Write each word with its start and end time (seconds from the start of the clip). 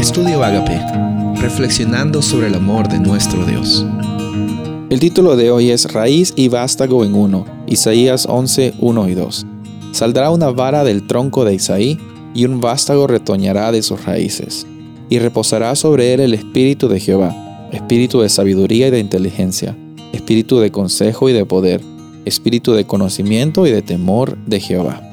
Estudio 0.00 0.42
Agape, 0.42 0.80
reflexionando 1.42 2.22
sobre 2.22 2.46
el 2.46 2.54
amor 2.54 2.88
de 2.88 2.98
nuestro 2.98 3.44
Dios. 3.44 3.84
El 4.88 4.98
título 4.98 5.36
de 5.36 5.50
hoy 5.50 5.70
es 5.70 5.92
Raíz 5.92 6.32
y 6.36 6.48
vástago 6.48 7.04
en 7.04 7.14
uno, 7.14 7.44
Isaías 7.66 8.24
11, 8.26 8.72
1 8.78 9.08
y 9.10 9.14
2. 9.14 9.46
Saldrá 9.92 10.30
una 10.30 10.48
vara 10.52 10.84
del 10.84 11.06
tronco 11.06 11.44
de 11.44 11.52
Isaí, 11.52 11.98
y 12.32 12.46
un 12.46 12.62
vástago 12.62 13.08
retoñará 13.08 13.72
de 13.72 13.82
sus 13.82 14.02
raíces, 14.06 14.66
y 15.10 15.18
reposará 15.18 15.76
sobre 15.76 16.14
él 16.14 16.20
el 16.20 16.32
espíritu 16.32 16.88
de 16.88 16.98
Jehová, 16.98 17.68
espíritu 17.70 18.22
de 18.22 18.30
sabiduría 18.30 18.88
y 18.88 18.90
de 18.92 19.00
inteligencia, 19.00 19.76
espíritu 20.14 20.60
de 20.60 20.72
consejo 20.72 21.28
y 21.28 21.34
de 21.34 21.44
poder, 21.44 21.82
espíritu 22.24 22.72
de 22.72 22.86
conocimiento 22.86 23.66
y 23.66 23.70
de 23.70 23.82
temor 23.82 24.38
de 24.46 24.60
Jehová. 24.60 25.09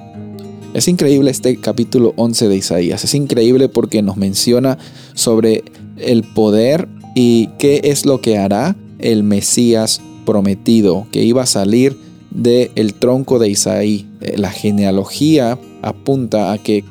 Es 0.73 0.88
increíble 0.88 1.31
este 1.31 1.57
capítulo 1.57 2.13
11 2.18 2.50
de 2.50 2.55
Isaías. 2.55 3.04
Es 3.04 3.13
increíble 3.15 3.70
porque 3.70 4.01
nos 4.01 4.18
menciona 4.18 4.78
sobre 5.14 5.64
el 5.97 6.23
poder 6.23 6.87
y 7.15 7.47
qué 7.57 7.82
es 7.86 8.05
lo 8.05 8.21
que 8.21 8.37
hará 8.37 8.75
el 9.00 9.23
Mesías 9.23 10.01
prometido, 10.25 11.07
que 11.11 11.23
iba 11.23 11.43
a 11.43 11.47
salir 11.47 11.97
del 12.29 12.93
tronco 12.93 13.39
de 13.39 13.50
Isaí. 13.50 14.07
Eh, 14.21 14.37
la 14.37 14.51
genealogía 14.51 15.57
apunta 15.82 16.51
a 16.51 16.57
que 16.57 16.84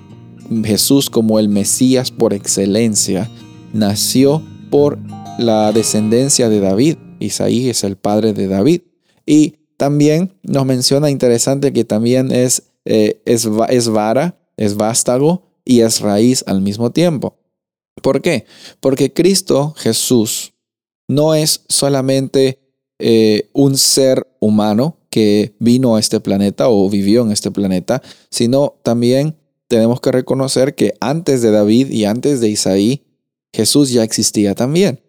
Jesús 0.65 1.10
como 1.10 1.38
el 1.38 1.48
Mesías 1.48 2.10
por 2.10 2.32
excelencia 2.32 3.30
nació 3.73 4.43
por 4.70 4.98
la 5.38 5.70
descendencia 5.73 6.48
de 6.48 6.60
David. 6.60 6.96
Isaí 7.20 7.68
es 7.68 7.84
el 7.84 7.96
padre 7.96 8.32
de 8.32 8.48
David. 8.48 8.80
Y 9.27 9.56
también 9.77 10.32
nos 10.43 10.65
menciona 10.65 11.10
interesante 11.10 11.73
que 11.73 11.84
también 11.84 12.32
es 12.32 12.62
eh, 12.86 13.20
es, 13.26 13.48
es 13.68 13.88
vara, 13.88 14.38
es 14.56 14.76
vástago 14.76 15.42
y 15.64 15.80
es 15.80 16.00
raíz 16.00 16.45
al 16.46 16.62
mismo 16.62 16.90
tiempo. 16.92 17.36
¿Por 18.02 18.22
qué? 18.22 18.46
Porque 18.80 19.12
Cristo 19.12 19.74
Jesús 19.76 20.54
no 21.09 21.34
es 21.34 21.65
solamente 21.68 22.60
eh, 22.98 23.51
un 23.52 23.76
ser 23.76 24.26
humano 24.40 24.98
que 25.10 25.54
vino 25.59 25.96
a 25.96 26.01
este 26.01 26.20
planeta 26.20 26.68
o 26.68 26.88
vivió 26.88 27.23
en 27.23 27.32
este 27.32 27.51
planeta, 27.51 28.02
sino 28.30 28.76
también 28.82 29.37
tenemos 29.68 30.00
que 30.00 30.12
reconocer 30.12 30.74
que 30.74 30.95
antes 31.00 31.43
de 31.43 31.50
David 31.50 31.90
y 31.90 32.04
antes 32.04 32.40
de 32.40 32.48
Isaí, 32.48 33.02
Jesús 33.52 33.90
ya 33.90 34.04
existía 34.04 34.54
también. 34.54 35.00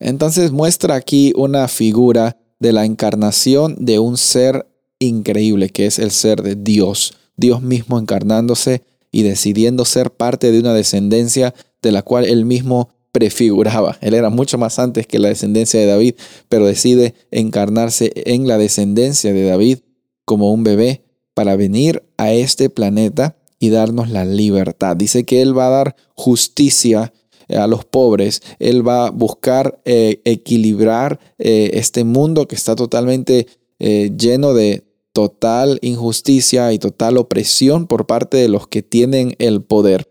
Entonces 0.00 0.50
muestra 0.50 0.94
aquí 0.94 1.32
una 1.36 1.68
figura 1.68 2.38
de 2.58 2.72
la 2.72 2.84
encarnación 2.84 3.76
de 3.78 3.98
un 3.98 4.16
ser 4.16 4.66
increíble 5.02 5.70
que 5.70 5.86
es 5.86 5.98
el 5.98 6.10
ser 6.10 6.42
de 6.42 6.56
Dios, 6.56 7.14
Dios 7.36 7.62
mismo 7.62 7.98
encarnándose 7.98 8.82
y 9.10 9.22
decidiendo 9.22 9.84
ser 9.84 10.10
parte 10.10 10.50
de 10.52 10.60
una 10.60 10.74
descendencia 10.74 11.54
de 11.82 11.92
la 11.92 12.02
cual 12.02 12.24
él 12.24 12.44
mismo 12.44 12.90
prefiguraba. 13.12 13.98
Él 14.00 14.14
era 14.14 14.30
mucho 14.30 14.56
más 14.58 14.78
antes 14.78 15.06
que 15.06 15.18
la 15.18 15.28
descendencia 15.28 15.78
de 15.78 15.86
David, 15.86 16.14
pero 16.48 16.66
decide 16.66 17.14
encarnarse 17.30 18.12
en 18.14 18.48
la 18.48 18.58
descendencia 18.58 19.32
de 19.32 19.44
David 19.44 19.78
como 20.24 20.52
un 20.52 20.64
bebé 20.64 21.02
para 21.34 21.56
venir 21.56 22.02
a 22.16 22.32
este 22.32 22.70
planeta 22.70 23.36
y 23.58 23.70
darnos 23.70 24.10
la 24.10 24.24
libertad. 24.24 24.96
Dice 24.96 25.24
que 25.24 25.42
Él 25.42 25.56
va 25.56 25.66
a 25.66 25.70
dar 25.70 25.96
justicia 26.14 27.12
a 27.48 27.66
los 27.66 27.84
pobres, 27.84 28.42
Él 28.58 28.86
va 28.86 29.06
a 29.06 29.10
buscar 29.10 29.80
eh, 29.84 30.20
equilibrar 30.24 31.20
eh, 31.38 31.70
este 31.74 32.04
mundo 32.04 32.48
que 32.48 32.54
está 32.54 32.74
totalmente 32.74 33.46
eh, 33.78 34.12
lleno 34.16 34.54
de 34.54 34.84
total 35.12 35.78
injusticia 35.82 36.72
y 36.72 36.78
total 36.78 37.18
opresión 37.18 37.86
por 37.86 38.06
parte 38.06 38.38
de 38.38 38.48
los 38.48 38.66
que 38.66 38.82
tienen 38.82 39.34
el 39.38 39.62
poder. 39.62 40.10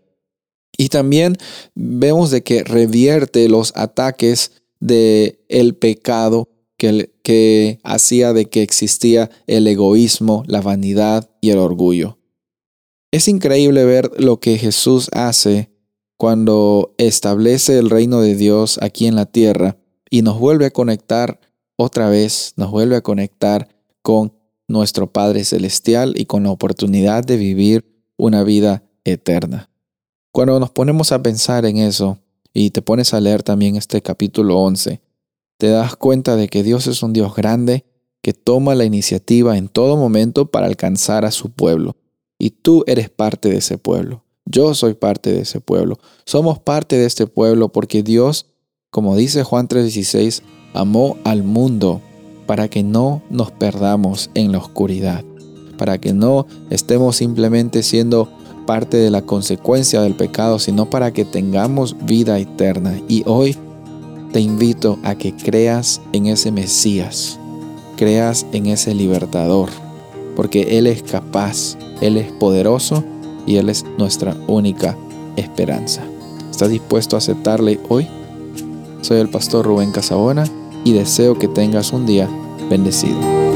Y 0.76 0.88
también 0.88 1.36
vemos 1.74 2.30
de 2.30 2.42
que 2.42 2.64
revierte 2.64 3.48
los 3.48 3.72
ataques 3.76 4.52
de 4.80 5.44
el 5.48 5.74
pecado 5.74 6.48
que, 6.76 7.12
que 7.22 7.78
hacía 7.84 8.32
de 8.32 8.46
que 8.46 8.62
existía 8.62 9.30
el 9.46 9.66
egoísmo, 9.66 10.44
la 10.46 10.60
vanidad 10.60 11.30
y 11.40 11.50
el 11.50 11.58
orgullo. 11.58 12.18
Es 13.12 13.28
increíble 13.28 13.84
ver 13.84 14.10
lo 14.16 14.40
que 14.40 14.56
Jesús 14.56 15.10
hace 15.12 15.70
cuando 16.16 16.94
establece 16.98 17.78
el 17.78 17.90
reino 17.90 18.20
de 18.20 18.36
Dios 18.36 18.78
aquí 18.80 19.06
en 19.06 19.16
la 19.16 19.26
tierra 19.26 19.76
y 20.08 20.22
nos 20.22 20.38
vuelve 20.38 20.66
a 20.66 20.70
conectar 20.70 21.40
otra 21.76 22.08
vez, 22.08 22.54
nos 22.56 22.70
vuelve 22.70 22.96
a 22.96 23.00
conectar 23.02 23.68
con 24.02 24.32
nuestro 24.68 25.12
Padre 25.12 25.44
Celestial 25.44 26.14
y 26.16 26.26
con 26.26 26.44
la 26.44 26.50
oportunidad 26.50 27.24
de 27.24 27.36
vivir 27.36 28.04
una 28.16 28.44
vida 28.44 28.84
eterna. 29.04 29.70
Cuando 30.32 30.58
nos 30.58 30.70
ponemos 30.70 31.12
a 31.12 31.22
pensar 31.22 31.66
en 31.66 31.78
eso 31.78 32.18
y 32.54 32.70
te 32.70 32.82
pones 32.82 33.12
a 33.14 33.20
leer 33.20 33.42
también 33.42 33.76
este 33.76 34.00
capítulo 34.02 34.58
11, 34.58 35.00
te 35.58 35.68
das 35.68 35.96
cuenta 35.96 36.36
de 36.36 36.48
que 36.48 36.62
Dios 36.62 36.86
es 36.86 37.02
un 37.02 37.12
Dios 37.12 37.34
grande 37.34 37.84
que 38.22 38.32
toma 38.32 38.74
la 38.74 38.84
iniciativa 38.84 39.58
en 39.58 39.68
todo 39.68 39.96
momento 39.96 40.50
para 40.50 40.66
alcanzar 40.66 41.24
a 41.24 41.32
su 41.32 41.50
pueblo. 41.50 41.96
Y 42.38 42.50
tú 42.50 42.84
eres 42.86 43.10
parte 43.10 43.48
de 43.48 43.58
ese 43.58 43.78
pueblo. 43.78 44.24
Yo 44.44 44.74
soy 44.74 44.94
parte 44.94 45.32
de 45.32 45.40
ese 45.40 45.60
pueblo. 45.60 45.98
Somos 46.24 46.58
parte 46.58 46.96
de 46.96 47.06
este 47.06 47.26
pueblo 47.26 47.70
porque 47.70 48.02
Dios, 48.02 48.46
como 48.90 49.16
dice 49.16 49.44
Juan 49.44 49.68
3:16, 49.68 50.42
amó 50.72 51.16
al 51.24 51.42
mundo 51.42 52.00
para 52.52 52.68
que 52.68 52.82
no 52.82 53.22
nos 53.30 53.50
perdamos 53.50 54.28
en 54.34 54.52
la 54.52 54.58
oscuridad, 54.58 55.24
para 55.78 55.96
que 55.96 56.12
no 56.12 56.46
estemos 56.68 57.16
simplemente 57.16 57.82
siendo 57.82 58.28
parte 58.66 58.98
de 58.98 59.10
la 59.10 59.22
consecuencia 59.22 60.02
del 60.02 60.14
pecado, 60.14 60.58
sino 60.58 60.90
para 60.90 61.14
que 61.14 61.24
tengamos 61.24 61.96
vida 62.04 62.38
eterna. 62.38 63.00
Y 63.08 63.22
hoy 63.24 63.56
te 64.34 64.40
invito 64.40 64.98
a 65.02 65.14
que 65.14 65.34
creas 65.34 66.02
en 66.12 66.26
ese 66.26 66.52
Mesías, 66.52 67.38
creas 67.96 68.44
en 68.52 68.66
ese 68.66 68.94
libertador, 68.94 69.70
porque 70.36 70.76
Él 70.76 70.86
es 70.86 71.02
capaz, 71.02 71.78
Él 72.02 72.18
es 72.18 72.30
poderoso 72.32 73.02
y 73.46 73.56
Él 73.56 73.70
es 73.70 73.86
nuestra 73.96 74.36
única 74.46 74.94
esperanza. 75.36 76.02
¿Estás 76.50 76.68
dispuesto 76.68 77.16
a 77.16 77.20
aceptarle 77.20 77.80
hoy? 77.88 78.06
Soy 79.00 79.20
el 79.20 79.30
pastor 79.30 79.64
Rubén 79.64 79.90
Casabona 79.90 80.44
y 80.84 80.92
deseo 80.92 81.38
que 81.38 81.48
tengas 81.48 81.94
un 81.94 82.04
día 82.04 82.28
bendecido. 82.72 83.51